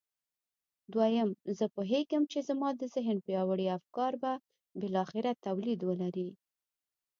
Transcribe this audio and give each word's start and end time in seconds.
دويم 0.93 1.29
زه 1.57 1.65
پوهېږم 1.75 2.23
چې 2.31 2.39
زما 2.49 2.69
د 2.75 2.81
ذهن 2.95 3.17
پياوړي 3.25 3.67
افکار 3.77 4.13
به 4.21 4.33
بالاخره 4.79 5.31
توليد 5.45 5.79
ولري. 5.89 6.29